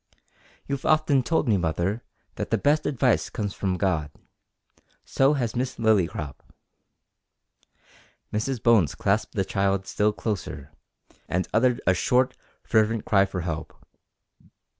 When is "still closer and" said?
9.85-11.47